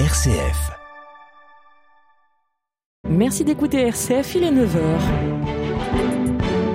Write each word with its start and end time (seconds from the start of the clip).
RCF. 0.00 0.72
Merci 3.08 3.44
d'écouter 3.44 3.82
RCF, 3.82 4.34
il 4.34 4.42
est 4.42 4.50
9h. 4.50 5.63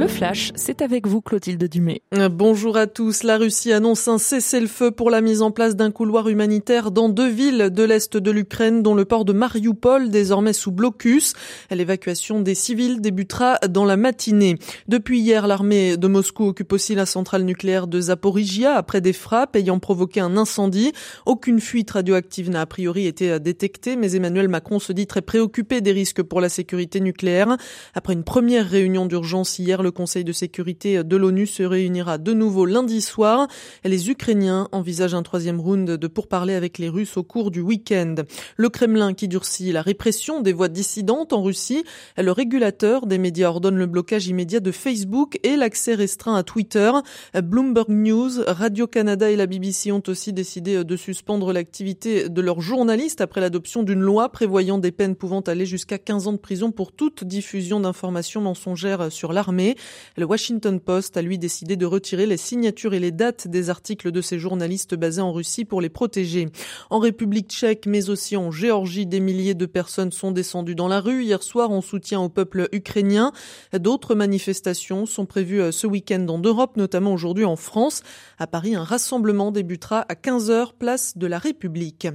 Le 0.00 0.08
Flash, 0.08 0.50
c'est 0.54 0.80
avec 0.80 1.06
vous 1.06 1.20
Clotilde 1.20 1.62
Dumay. 1.62 2.00
Bonjour 2.30 2.78
à 2.78 2.86
tous. 2.86 3.22
La 3.22 3.36
Russie 3.36 3.70
annonce 3.70 4.08
un 4.08 4.16
cessez-le-feu 4.16 4.92
pour 4.92 5.10
la 5.10 5.20
mise 5.20 5.42
en 5.42 5.50
place 5.50 5.76
d'un 5.76 5.90
couloir 5.90 6.30
humanitaire 6.30 6.90
dans 6.90 7.10
deux 7.10 7.28
villes 7.28 7.68
de 7.70 7.82
l'est 7.82 8.16
de 8.16 8.30
l'Ukraine, 8.30 8.82
dont 8.82 8.94
le 8.94 9.04
port 9.04 9.26
de 9.26 9.34
Mariupol, 9.34 10.08
désormais 10.08 10.54
sous 10.54 10.72
blocus. 10.72 11.34
L'évacuation 11.70 12.40
des 12.40 12.54
civils 12.54 13.02
débutera 13.02 13.58
dans 13.68 13.84
la 13.84 13.98
matinée. 13.98 14.56
Depuis 14.88 15.20
hier, 15.20 15.46
l'armée 15.46 15.98
de 15.98 16.08
Moscou 16.08 16.46
occupe 16.46 16.72
aussi 16.72 16.94
la 16.94 17.04
centrale 17.04 17.42
nucléaire 17.42 17.86
de 17.86 18.00
Zaporizhia 18.00 18.76
après 18.76 19.02
des 19.02 19.12
frappes 19.12 19.54
ayant 19.54 19.80
provoqué 19.80 20.20
un 20.20 20.38
incendie. 20.38 20.92
Aucune 21.26 21.60
fuite 21.60 21.90
radioactive 21.90 22.48
n'a 22.48 22.62
a 22.62 22.66
priori 22.66 23.06
été 23.06 23.38
détectée, 23.38 23.96
mais 23.96 24.16
Emmanuel 24.16 24.48
Macron 24.48 24.78
se 24.78 24.94
dit 24.94 25.06
très 25.06 25.20
préoccupé 25.20 25.82
des 25.82 25.92
risques 25.92 26.22
pour 26.22 26.40
la 26.40 26.48
sécurité 26.48 27.00
nucléaire. 27.00 27.58
Après 27.92 28.14
une 28.14 28.24
première 28.24 28.66
réunion 28.66 29.04
d'urgence 29.04 29.58
hier, 29.58 29.82
le 29.90 29.92
Conseil 29.92 30.22
de 30.22 30.30
sécurité 30.30 31.02
de 31.02 31.16
l'ONU 31.16 31.48
se 31.48 31.64
réunira 31.64 32.16
de 32.16 32.32
nouveau 32.32 32.64
lundi 32.64 33.00
soir. 33.00 33.48
Les 33.82 34.08
Ukrainiens 34.08 34.68
envisagent 34.70 35.16
un 35.16 35.24
troisième 35.24 35.58
round 35.58 35.90
de 35.90 36.06
pourparlers 36.06 36.54
avec 36.54 36.78
les 36.78 36.88
Russes 36.88 37.16
au 37.16 37.24
cours 37.24 37.50
du 37.50 37.60
week-end. 37.60 38.14
Le 38.56 38.68
Kremlin 38.68 39.12
qui 39.12 39.26
durcit 39.26 39.72
la 39.72 39.82
répression 39.82 40.42
des 40.42 40.52
voix 40.52 40.68
dissidentes 40.68 41.32
en 41.32 41.42
Russie. 41.42 41.82
Le 42.16 42.30
régulateur 42.30 43.06
des 43.06 43.18
médias 43.18 43.48
ordonne 43.48 43.78
le 43.78 43.86
blocage 43.86 44.28
immédiat 44.28 44.60
de 44.60 44.70
Facebook 44.70 45.40
et 45.42 45.56
l'accès 45.56 45.96
restreint 45.96 46.36
à 46.36 46.44
Twitter. 46.44 46.92
Bloomberg 47.42 47.88
News, 47.88 48.30
Radio-Canada 48.46 49.28
et 49.28 49.34
la 49.34 49.48
BBC 49.48 49.90
ont 49.90 50.04
aussi 50.06 50.32
décidé 50.32 50.84
de 50.84 50.96
suspendre 50.96 51.52
l'activité 51.52 52.28
de 52.28 52.40
leurs 52.40 52.60
journalistes 52.60 53.20
après 53.20 53.40
l'adoption 53.40 53.82
d'une 53.82 54.02
loi 54.02 54.28
prévoyant 54.28 54.78
des 54.78 54.92
peines 54.92 55.16
pouvant 55.16 55.40
aller 55.40 55.66
jusqu'à 55.66 55.98
15 55.98 56.28
ans 56.28 56.32
de 56.32 56.38
prison 56.38 56.70
pour 56.70 56.92
toute 56.92 57.24
diffusion 57.24 57.80
d'informations 57.80 58.40
mensongères 58.40 59.10
sur 59.10 59.32
l'armée. 59.32 59.74
Le 60.16 60.24
Washington 60.24 60.80
Post 60.80 61.16
a 61.16 61.22
lui 61.22 61.38
décidé 61.38 61.76
de 61.76 61.86
retirer 61.86 62.26
les 62.26 62.36
signatures 62.36 62.94
et 62.94 63.00
les 63.00 63.12
dates 63.12 63.48
des 63.48 63.70
articles 63.70 64.10
de 64.10 64.20
ces 64.20 64.38
journalistes 64.38 64.94
basés 64.94 65.20
en 65.20 65.32
Russie 65.32 65.64
pour 65.64 65.80
les 65.80 65.88
protéger. 65.88 66.48
En 66.90 66.98
République 66.98 67.48
tchèque, 67.48 67.86
mais 67.86 68.10
aussi 68.10 68.36
en 68.36 68.50
Géorgie, 68.50 69.06
des 69.06 69.20
milliers 69.20 69.54
de 69.54 69.66
personnes 69.66 70.12
sont 70.12 70.32
descendues 70.32 70.74
dans 70.74 70.88
la 70.88 71.00
rue 71.00 71.24
hier 71.24 71.42
soir 71.42 71.70
en 71.70 71.80
soutien 71.80 72.20
au 72.20 72.28
peuple 72.28 72.68
ukrainien. 72.72 73.32
D'autres 73.72 74.14
manifestations 74.14 75.06
sont 75.06 75.26
prévues 75.26 75.60
euh, 75.60 75.72
ce 75.72 75.86
week-end 75.86 76.26
en 76.28 76.38
Europe, 76.38 76.76
notamment 76.76 77.12
aujourd'hui 77.12 77.44
en 77.44 77.56
France. 77.56 78.02
À 78.38 78.46
Paris, 78.46 78.74
un 78.74 78.84
rassemblement 78.84 79.52
débutera 79.52 80.04
à 80.08 80.14
15h, 80.14 80.72
place 80.78 81.16
de 81.16 81.26
la 81.26 81.38
République. 81.38 82.08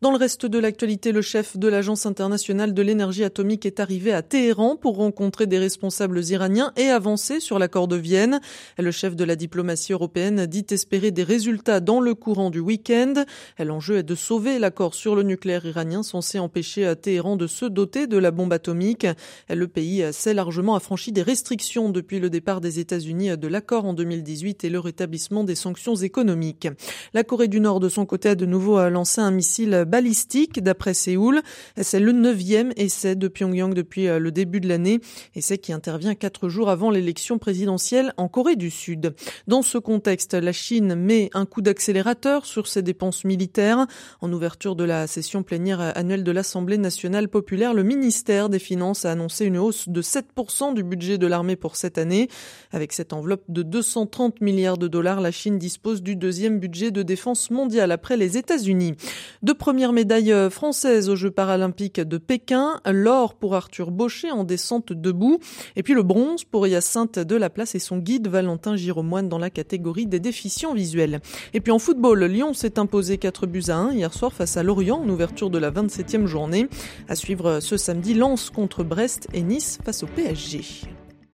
Dans 0.00 0.10
le 0.10 0.16
reste 0.16 0.46
de 0.46 0.58
l'actualité, 0.58 1.12
le 1.12 1.22
chef 1.22 1.56
de 1.56 1.68
l'Agence 1.68 2.06
internationale 2.06 2.74
de 2.74 2.82
l'énergie 2.82 3.24
atomique 3.24 3.66
est 3.66 3.80
arrivé 3.80 4.12
à 4.12 4.22
Téhéran 4.22 4.76
pour 4.76 4.96
rencontrer 4.96 5.46
des 5.46 5.58
responsables 5.58 6.22
iraniens 6.24 6.72
et 6.76 6.88
avancé 7.04 7.38
sur 7.38 7.58
l'accord 7.58 7.86
de 7.86 7.96
Vienne. 7.96 8.40
Le 8.78 8.90
chef 8.90 9.14
de 9.14 9.24
la 9.24 9.36
diplomatie 9.36 9.92
européenne 9.92 10.46
dit 10.46 10.64
espérer 10.70 11.10
des 11.10 11.22
résultats 11.22 11.80
dans 11.80 12.00
le 12.00 12.14
courant 12.14 12.48
du 12.48 12.60
week-end. 12.60 13.12
L'enjeu 13.58 13.98
est 13.98 14.02
de 14.02 14.14
sauver 14.14 14.58
l'accord 14.58 14.94
sur 14.94 15.14
le 15.14 15.22
nucléaire 15.22 15.66
iranien 15.66 16.02
censé 16.02 16.38
empêcher 16.38 16.94
Téhéran 16.96 17.36
de 17.36 17.46
se 17.46 17.66
doter 17.66 18.06
de 18.06 18.16
la 18.16 18.30
bombe 18.30 18.54
atomique. 18.54 19.06
Le 19.50 19.68
pays 19.68 20.02
s'est 20.12 20.32
largement 20.32 20.76
affranchi 20.76 21.12
des 21.12 21.20
restrictions 21.20 21.90
depuis 21.90 22.20
le 22.20 22.30
départ 22.30 22.62
des 22.62 22.78
États-Unis 22.78 23.36
de 23.36 23.48
l'accord 23.48 23.84
en 23.84 23.92
2018 23.92 24.64
et 24.64 24.70
le 24.70 24.80
rétablissement 24.80 25.44
des 25.44 25.56
sanctions 25.56 25.96
économiques. 25.96 26.68
La 27.12 27.22
Corée 27.22 27.48
du 27.48 27.60
Nord, 27.60 27.80
de 27.80 27.90
son 27.90 28.06
côté, 28.06 28.30
a 28.30 28.34
de 28.34 28.46
nouveau 28.46 28.88
lancé 28.88 29.20
un 29.20 29.30
missile 29.30 29.84
balistique, 29.86 30.62
d'après 30.62 30.94
Séoul. 30.94 31.42
C'est 31.82 32.00
le 32.00 32.12
neuvième 32.12 32.72
essai 32.78 33.14
de 33.14 33.28
Pyongyang 33.28 33.74
depuis 33.74 34.06
le 34.06 34.30
début 34.32 34.60
de 34.60 34.68
l'année, 34.68 35.00
essai 35.34 35.58
qui 35.58 35.74
intervient 35.74 36.14
quatre 36.14 36.48
jours 36.48 36.70
avant 36.70 36.83
l'élection 36.90 37.38
présidentielle 37.38 38.12
en 38.16 38.28
Corée 38.28 38.56
du 38.56 38.70
Sud. 38.70 39.14
Dans 39.46 39.62
ce 39.62 39.78
contexte, 39.78 40.34
la 40.34 40.52
Chine 40.52 40.94
met 40.94 41.30
un 41.34 41.46
coup 41.46 41.62
d'accélérateur 41.62 42.46
sur 42.46 42.66
ses 42.66 42.82
dépenses 42.82 43.24
militaires. 43.24 43.86
En 44.20 44.32
ouverture 44.32 44.76
de 44.76 44.84
la 44.84 45.06
session 45.06 45.42
plénière 45.42 45.80
annuelle 45.96 46.24
de 46.24 46.32
l'Assemblée 46.32 46.78
nationale 46.78 47.28
populaire, 47.28 47.74
le 47.74 47.82
ministère 47.82 48.48
des 48.48 48.58
Finances 48.58 49.04
a 49.04 49.12
annoncé 49.12 49.44
une 49.44 49.58
hausse 49.58 49.88
de 49.88 50.02
7% 50.02 50.74
du 50.74 50.82
budget 50.82 51.18
de 51.18 51.26
l'armée 51.26 51.56
pour 51.56 51.76
cette 51.76 51.98
année. 51.98 52.28
Avec 52.72 52.92
cette 52.92 53.12
enveloppe 53.12 53.44
de 53.48 53.62
230 53.62 54.40
milliards 54.40 54.78
de 54.78 54.88
dollars, 54.88 55.20
la 55.20 55.30
Chine 55.30 55.58
dispose 55.58 56.02
du 56.02 56.16
deuxième 56.16 56.58
budget 56.58 56.90
de 56.90 57.02
défense 57.02 57.50
mondiale 57.50 57.92
après 57.92 58.16
les 58.16 58.36
États-Unis. 58.36 58.94
Deux 59.42 59.54
premières 59.54 59.92
médailles 59.92 60.50
françaises 60.50 61.08
aux 61.08 61.16
Jeux 61.16 61.30
paralympiques 61.30 62.00
de 62.00 62.18
Pékin, 62.18 62.80
l'or 62.86 63.34
pour 63.34 63.54
Arthur 63.54 63.90
Baucher 63.90 64.30
en 64.30 64.44
descente 64.44 64.92
debout 64.92 65.38
et 65.76 65.82
puis 65.82 65.94
le 65.94 66.02
bronze 66.02 66.44
pour 66.44 66.66
Sainte 66.80 67.18
de 67.18 67.36
la 67.36 67.50
Place 67.50 67.74
et 67.74 67.78
son 67.78 67.98
guide 67.98 68.28
Valentin 68.28 68.76
Giromoine 68.76 69.28
dans 69.28 69.38
la 69.38 69.50
catégorie 69.50 70.06
des 70.06 70.20
déficients 70.20 70.74
visuels. 70.74 71.20
Et 71.52 71.60
puis 71.60 71.72
en 71.72 71.78
football, 71.78 72.24
Lyon 72.24 72.54
s'est 72.54 72.78
imposé 72.78 73.18
4 73.18 73.46
buts 73.46 73.64
à 73.68 73.76
1 73.76 73.92
hier 73.92 74.12
soir 74.12 74.32
face 74.32 74.56
à 74.56 74.62
Lorient 74.62 75.00
en 75.00 75.08
ouverture 75.08 75.50
de 75.50 75.58
la 75.58 75.70
27e 75.70 76.26
journée. 76.26 76.68
À 77.08 77.14
suivre 77.16 77.60
ce 77.60 77.76
samedi, 77.76 78.14
Lens 78.14 78.50
contre 78.50 78.84
Brest 78.84 79.28
et 79.32 79.42
Nice 79.42 79.78
face 79.84 80.02
au 80.02 80.06
PSG. 80.06 80.93